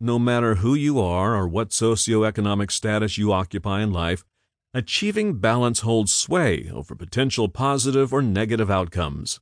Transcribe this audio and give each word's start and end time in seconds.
no 0.00 0.18
matter 0.18 0.56
who 0.56 0.74
you 0.74 1.00
are 1.00 1.34
or 1.34 1.48
what 1.48 1.70
socioeconomic 1.70 2.70
status 2.70 3.18
you 3.18 3.32
occupy 3.32 3.82
in 3.82 3.92
life, 3.92 4.24
achieving 4.72 5.38
balance 5.38 5.80
holds 5.80 6.14
sway 6.14 6.70
over 6.72 6.94
potential 6.94 7.48
positive 7.48 8.12
or 8.12 8.22
negative 8.22 8.70
outcomes. 8.70 9.40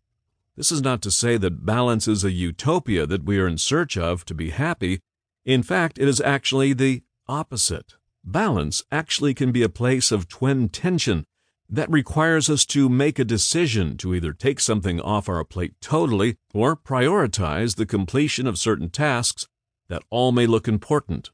This 0.56 0.72
is 0.72 0.80
not 0.80 1.02
to 1.02 1.10
say 1.10 1.36
that 1.36 1.66
balance 1.66 2.08
is 2.08 2.24
a 2.24 2.30
utopia 2.30 3.06
that 3.06 3.24
we 3.24 3.38
are 3.38 3.46
in 3.46 3.58
search 3.58 3.98
of 3.98 4.24
to 4.24 4.34
be 4.34 4.50
happy. 4.50 5.00
In 5.44 5.62
fact, 5.62 5.98
it 5.98 6.08
is 6.08 6.20
actually 6.22 6.72
the 6.72 7.02
opposite. 7.28 7.94
Balance 8.24 8.82
actually 8.90 9.34
can 9.34 9.52
be 9.52 9.62
a 9.62 9.68
place 9.68 10.10
of 10.10 10.28
twin 10.28 10.70
tension 10.70 11.26
that 11.68 11.90
requires 11.90 12.48
us 12.48 12.64
to 12.66 12.88
make 12.88 13.18
a 13.18 13.24
decision 13.24 13.96
to 13.98 14.14
either 14.14 14.32
take 14.32 14.60
something 14.60 15.00
off 15.00 15.28
our 15.28 15.44
plate 15.44 15.74
totally 15.80 16.36
or 16.54 16.76
prioritize 16.76 17.76
the 17.76 17.86
completion 17.86 18.46
of 18.46 18.58
certain 18.58 18.88
tasks 18.88 19.46
that 19.88 20.02
all 20.10 20.32
may 20.32 20.46
look 20.46 20.68
important. 20.68 21.30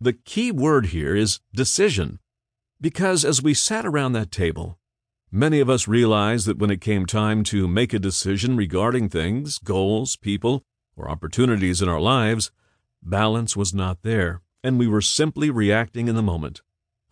The 0.00 0.12
key 0.12 0.52
word 0.52 0.86
here 0.86 1.16
is 1.16 1.40
decision, 1.54 2.18
because 2.80 3.24
as 3.24 3.42
we 3.42 3.54
sat 3.54 3.86
around 3.86 4.12
that 4.12 4.30
table, 4.30 4.78
many 5.30 5.60
of 5.60 5.70
us 5.70 5.88
realized 5.88 6.46
that 6.46 6.58
when 6.58 6.70
it 6.70 6.80
came 6.80 7.06
time 7.06 7.42
to 7.44 7.66
make 7.66 7.94
a 7.94 7.98
decision 7.98 8.56
regarding 8.56 9.08
things, 9.08 9.58
goals, 9.58 10.16
people, 10.16 10.64
or 10.96 11.10
opportunities 11.10 11.80
in 11.80 11.88
our 11.88 12.00
lives, 12.00 12.50
balance 13.02 13.56
was 13.56 13.72
not 13.72 14.02
there, 14.02 14.42
and 14.62 14.78
we 14.78 14.86
were 14.86 15.00
simply 15.00 15.50
reacting 15.50 16.08
in 16.08 16.14
the 16.14 16.22
moment. 16.22 16.60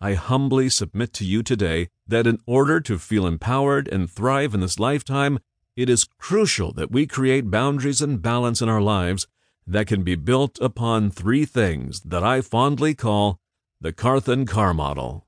I 0.01 0.13
humbly 0.13 0.69
submit 0.69 1.13
to 1.13 1.25
you 1.25 1.41
today 1.41 1.89
that 2.07 2.27
in 2.27 2.39
order 2.45 2.79
to 2.81 2.99
feel 2.99 3.25
empowered 3.25 3.87
and 3.87 4.11
thrive 4.11 4.53
in 4.53 4.59
this 4.59 4.77
lifetime, 4.77 5.39
it 5.75 5.89
is 5.89 6.07
crucial 6.19 6.71
that 6.73 6.91
we 6.91 7.07
create 7.07 7.49
boundaries 7.49 8.01
and 8.01 8.21
balance 8.21 8.61
in 8.61 8.69
our 8.69 8.81
lives 8.81 9.27
that 9.67 9.87
can 9.87 10.03
be 10.03 10.15
built 10.15 10.59
upon 10.61 11.09
three 11.09 11.45
things 11.45 12.01
that 12.01 12.23
I 12.23 12.41
fondly 12.41 12.93
call 12.93 13.39
the 13.81 13.91
Carthen 13.93 14.45
Car 14.45 14.73
model. 14.73 15.25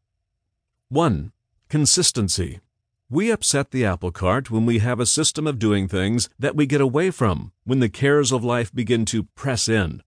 1. 0.90 1.32
Consistency. 1.70 2.60
We 3.10 3.32
upset 3.32 3.72
the 3.72 3.86
apple 3.86 4.12
cart 4.12 4.52
when 4.52 4.66
we 4.66 4.80
have 4.80 5.00
a 5.00 5.06
system 5.06 5.48
of 5.48 5.60
doing 5.60 5.88
things 5.88 6.30
that 6.38 6.56
we 6.56 6.66
get 6.66 6.82
away 6.82 7.12
from 7.12 7.52
when 7.64 7.80
the 7.80 7.90
cares 7.90 8.32
of 8.32 8.44
life 8.44 8.74
begin 8.74 9.06
to 9.06 9.24
press 9.24 9.68
in. 9.68 10.04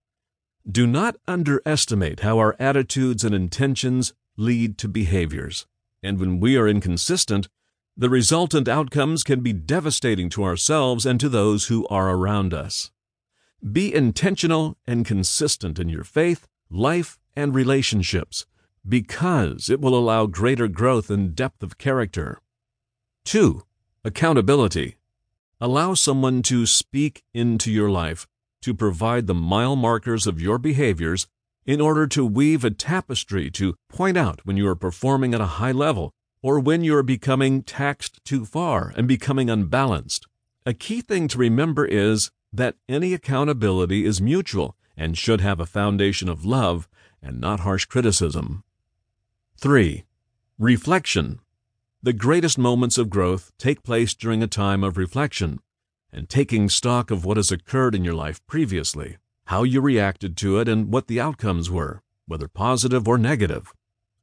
Do 0.69 0.85
not 0.85 1.17
underestimate 1.27 2.19
how 2.19 2.37
our 2.37 2.55
attitudes 2.59 3.23
and 3.23 3.33
intentions 3.33 4.13
lead 4.37 4.77
to 4.77 4.87
behaviors. 4.87 5.65
And 6.03 6.19
when 6.19 6.39
we 6.39 6.57
are 6.57 6.67
inconsistent, 6.67 7.49
the 7.97 8.09
resultant 8.09 8.67
outcomes 8.67 9.23
can 9.23 9.41
be 9.41 9.53
devastating 9.53 10.29
to 10.29 10.43
ourselves 10.43 11.05
and 11.05 11.19
to 11.19 11.29
those 11.29 11.65
who 11.65 11.87
are 11.87 12.09
around 12.09 12.53
us. 12.53 12.91
Be 13.69 13.93
intentional 13.93 14.77
and 14.87 15.05
consistent 15.05 15.77
in 15.77 15.87
your 15.87 16.03
faith, 16.03 16.47
life, 16.69 17.19
and 17.35 17.53
relationships 17.53 18.45
because 18.87 19.69
it 19.69 19.79
will 19.79 19.95
allow 19.95 20.25
greater 20.25 20.67
growth 20.67 21.11
and 21.11 21.35
depth 21.35 21.61
of 21.61 21.77
character. 21.77 22.39
2. 23.25 23.61
Accountability. 24.03 24.95
Allow 25.59 25.93
someone 25.93 26.41
to 26.43 26.65
speak 26.65 27.23
into 27.35 27.71
your 27.71 27.91
life 27.91 28.27
to 28.61 28.73
provide 28.73 29.27
the 29.27 29.35
mile 29.35 29.75
markers 29.75 30.25
of 30.25 30.41
your 30.41 30.57
behaviors 30.57 31.27
in 31.63 31.79
order 31.79 32.07
to 32.07 32.25
weave 32.25 32.65
a 32.65 32.71
tapestry 32.71 33.51
to 33.51 33.75
point 33.87 34.17
out 34.17 34.41
when 34.43 34.57
you 34.57 34.67
are 34.67 34.75
performing 34.75 35.35
at 35.35 35.41
a 35.41 35.61
high 35.61 35.71
level 35.71 36.11
or 36.41 36.59
when 36.59 36.83
you 36.83 36.95
are 36.95 37.03
becoming 37.03 37.61
taxed 37.61 38.19
too 38.25 38.43
far 38.43 38.91
and 38.97 39.07
becoming 39.07 39.51
unbalanced. 39.51 40.25
A 40.65 40.73
key 40.73 41.01
thing 41.01 41.27
to 41.27 41.37
remember 41.37 41.85
is 41.85 42.31
that 42.53 42.75
any 42.89 43.13
accountability 43.13 44.05
is 44.05 44.21
mutual 44.21 44.75
and 44.97 45.17
should 45.17 45.41
have 45.41 45.59
a 45.59 45.65
foundation 45.65 46.29
of 46.29 46.45
love 46.45 46.87
and 47.21 47.39
not 47.39 47.61
harsh 47.61 47.85
criticism. 47.85 48.63
3. 49.57 50.03
Reflection. 50.59 51.39
The 52.03 52.13
greatest 52.13 52.57
moments 52.57 52.97
of 52.97 53.09
growth 53.09 53.51
take 53.57 53.83
place 53.83 54.13
during 54.13 54.41
a 54.41 54.47
time 54.47 54.83
of 54.83 54.97
reflection 54.97 55.59
and 56.11 56.27
taking 56.27 56.67
stock 56.67 57.11
of 57.11 57.23
what 57.23 57.37
has 57.37 57.51
occurred 57.51 57.95
in 57.95 58.03
your 58.03 58.15
life 58.15 58.45
previously 58.47 59.17
how 59.51 59.63
you 59.63 59.81
reacted 59.81 60.37
to 60.37 60.59
it, 60.59 60.69
and 60.69 60.93
what 60.93 61.07
the 61.07 61.19
outcomes 61.19 61.69
were, 61.69 62.01
whether 62.25 62.47
positive 62.47 63.05
or 63.05 63.17
negative. 63.17 63.73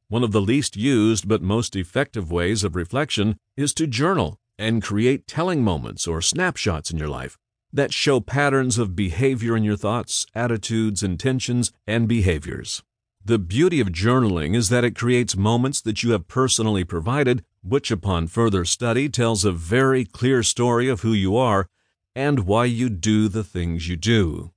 One 0.08 0.24
of 0.24 0.32
the 0.32 0.40
least 0.40 0.74
used 0.74 1.28
but 1.28 1.42
most 1.42 1.76
effective 1.76 2.32
ways 2.32 2.64
of 2.64 2.74
reflection 2.74 3.38
is 3.54 3.74
to 3.74 3.86
journal 3.86 4.38
and 4.58 4.82
create 4.82 5.26
telling 5.26 5.62
moments 5.62 6.06
or 6.06 6.22
snapshots 6.22 6.90
in 6.90 6.96
your 6.96 7.08
life 7.08 7.36
that 7.72 7.92
show 7.92 8.20
patterns 8.20 8.78
of 8.78 8.96
behavior 8.96 9.56
in 9.56 9.64
your 9.64 9.76
thoughts, 9.76 10.26
attitudes, 10.34 11.02
intentions, 11.02 11.72
and 11.86 12.08
behaviors. 12.08 12.82
The 13.24 13.38
beauty 13.38 13.80
of 13.80 13.88
journaling 13.88 14.56
is 14.56 14.70
that 14.70 14.84
it 14.84 14.96
creates 14.96 15.36
moments 15.36 15.80
that 15.82 16.02
you 16.02 16.12
have 16.12 16.28
personally 16.28 16.84
provided, 16.84 17.44
which 17.62 17.90
upon 17.90 18.26
further 18.26 18.64
study 18.64 19.08
tells 19.08 19.44
a 19.44 19.52
very 19.52 20.04
clear 20.04 20.42
story 20.42 20.88
of 20.88 21.02
who 21.02 21.12
you 21.12 21.36
are 21.36 21.68
and 22.14 22.46
why 22.46 22.64
you 22.64 22.88
do 22.88 23.28
the 23.28 23.44
things 23.44 23.86
you 23.86 23.96
do. 23.96 24.52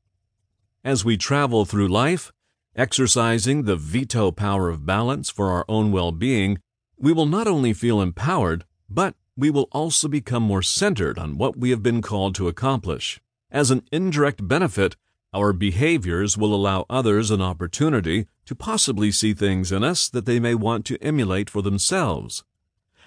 As 0.83 1.03
we 1.03 1.17
travel 1.17 1.65
through 1.65 1.89
life, 1.89 2.31
exercising 2.75 3.63
the 3.63 3.75
veto 3.75 4.31
power 4.31 4.69
of 4.69 4.85
balance 4.85 5.29
for 5.29 5.51
our 5.51 5.65
own 5.67 5.91
well 5.91 6.11
being, 6.11 6.57
we 6.97 7.11
will 7.11 7.25
not 7.25 7.47
only 7.47 7.73
feel 7.73 8.01
empowered, 8.01 8.63
but 8.89 9.15
we 9.41 9.49
will 9.49 9.67
also 9.71 10.07
become 10.07 10.43
more 10.43 10.61
centered 10.61 11.17
on 11.17 11.35
what 11.35 11.57
we 11.57 11.71
have 11.71 11.81
been 11.81 11.99
called 11.99 12.35
to 12.35 12.47
accomplish. 12.47 13.19
As 13.49 13.71
an 13.71 13.81
indirect 13.91 14.47
benefit, 14.47 14.95
our 15.33 15.51
behaviors 15.51 16.37
will 16.37 16.53
allow 16.53 16.85
others 16.91 17.31
an 17.31 17.41
opportunity 17.41 18.27
to 18.45 18.53
possibly 18.53 19.11
see 19.11 19.33
things 19.33 19.71
in 19.71 19.83
us 19.83 20.07
that 20.09 20.27
they 20.27 20.39
may 20.39 20.53
want 20.53 20.85
to 20.85 21.03
emulate 21.03 21.49
for 21.49 21.63
themselves. 21.63 22.43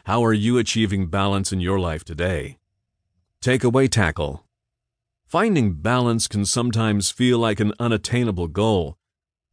How 0.07 0.25
are 0.25 0.33
you 0.33 0.59
achieving 0.59 1.07
balance 1.07 1.53
in 1.53 1.61
your 1.61 1.79
life 1.79 2.05
today? 2.05 2.59
Takeaway 3.41 3.89
tackle. 3.89 4.45
Finding 5.29 5.75
balance 5.75 6.27
can 6.27 6.45
sometimes 6.45 7.13
feel 7.13 7.39
like 7.39 7.61
an 7.61 7.73
unattainable 7.79 8.49
goal. 8.49 8.99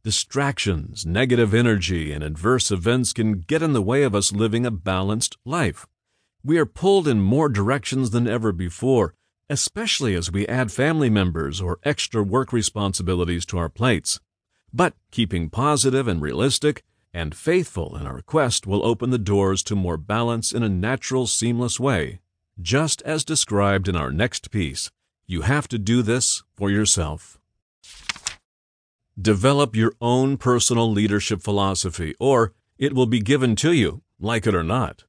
Distractions, 0.02 1.06
negative 1.06 1.54
energy, 1.54 2.10
and 2.10 2.24
adverse 2.24 2.72
events 2.72 3.12
can 3.12 3.38
get 3.38 3.62
in 3.62 3.72
the 3.72 3.80
way 3.80 4.02
of 4.02 4.16
us 4.16 4.32
living 4.32 4.66
a 4.66 4.72
balanced 4.72 5.36
life. 5.44 5.86
We 6.44 6.58
are 6.58 6.66
pulled 6.66 7.06
in 7.06 7.20
more 7.20 7.48
directions 7.48 8.10
than 8.10 8.26
ever 8.26 8.52
before, 8.52 9.14
especially 9.48 10.14
as 10.14 10.32
we 10.32 10.46
add 10.46 10.72
family 10.72 11.10
members 11.10 11.60
or 11.60 11.78
extra 11.84 12.22
work 12.22 12.52
responsibilities 12.52 13.46
to 13.46 13.58
our 13.58 13.68
plates. 13.68 14.20
But 14.72 14.94
keeping 15.10 15.50
positive 15.50 16.08
and 16.08 16.20
realistic 16.20 16.82
and 17.14 17.34
faithful 17.34 17.96
in 17.96 18.06
our 18.06 18.22
quest 18.22 18.66
will 18.66 18.84
open 18.84 19.10
the 19.10 19.18
doors 19.18 19.62
to 19.64 19.76
more 19.76 19.96
balance 19.96 20.52
in 20.52 20.62
a 20.62 20.68
natural, 20.68 21.26
seamless 21.26 21.78
way, 21.78 22.20
just 22.60 23.02
as 23.02 23.24
described 23.24 23.88
in 23.88 23.96
our 23.96 24.10
next 24.10 24.50
piece 24.50 24.90
you 25.26 25.42
have 25.42 25.68
to 25.68 25.78
do 25.78 26.02
this 26.02 26.42
for 26.54 26.70
yourself. 26.70 27.38
Develop 29.20 29.76
your 29.76 29.94
own 30.00 30.36
personal 30.36 30.90
leadership 30.90 31.40
philosophy, 31.42 32.14
or 32.18 32.52
it 32.78 32.92
will 32.94 33.06
be 33.06 33.20
given 33.20 33.56
to 33.56 33.72
you, 33.72 34.02
like 34.18 34.46
it 34.46 34.54
or 34.54 34.62
not. 34.62 35.04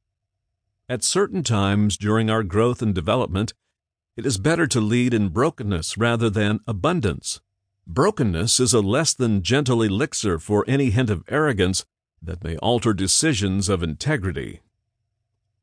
At 0.94 1.04
certain 1.04 1.42
times 1.42 1.98
during 1.98 2.30
our 2.30 2.44
growth 2.44 2.80
and 2.84 2.94
development, 2.94 3.56
it 4.16 4.28
is 4.28 4.38
better 4.38 4.68
to 4.68 4.80
lead 4.80 5.12
in 5.12 5.30
brokenness 5.30 5.98
rather 5.98 6.30
than 6.30 6.60
abundance. 6.68 7.42
Brokenness 7.88 8.60
is 8.60 8.76
a 8.76 8.80
less 8.80 9.16
than 9.16 9.42
gentle 9.42 9.82
elixir 9.82 10.38
for 10.38 10.64
any 10.68 10.92
hint 10.92 11.10
of 11.10 11.24
arrogance 11.28 11.84
that 12.22 12.44
may 12.44 12.58
alter 12.58 12.94
decisions 12.94 13.70
of 13.70 13.82
integrity. 13.82 14.62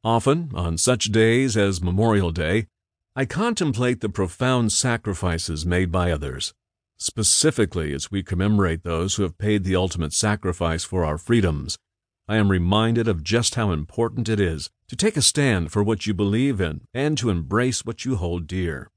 Often, 0.03 0.51
on 0.53 0.77
such 0.77 1.13
days 1.13 1.57
as 1.57 1.81
Memorial 1.81 2.33
Day, 2.33 2.67
I 3.15 3.25
contemplate 3.25 4.01
the 4.01 4.09
profound 4.09 4.73
sacrifices 4.73 5.65
made 5.65 5.93
by 5.93 6.11
others, 6.11 6.55
specifically 6.97 7.95
as 7.95 8.11
we 8.11 8.25
commemorate 8.25 8.83
those 8.83 9.15
who 9.15 9.23
have 9.23 9.39
paid 9.39 9.63
the 9.63 9.77
ultimate 9.77 10.13
sacrifice 10.13 10.83
for 10.83 11.05
our 11.05 11.19
freedoms. 11.19 11.79
I 12.27 12.35
am 12.35 12.51
reminded 12.51 13.07
of 13.07 13.23
just 13.23 13.55
how 13.55 13.71
important 13.71 14.29
it 14.29 14.41
is 14.41 14.71
to 14.91 14.97
take 14.97 15.17
a 15.17 15.23
stand 15.23 15.71
for 15.71 15.85
what 15.85 16.05
you 16.05 16.13
believe 16.13 16.61
in 16.61 16.81
and 16.93 17.17
to 17.17 17.31
embrace 17.31 17.85
what 17.87 18.05
you 18.05 18.17
hold 18.17 18.49
dear. 18.49 18.91